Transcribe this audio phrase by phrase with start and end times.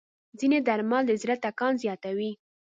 [0.39, 2.31] ځینې درمل د زړه ټکان زیاتوي.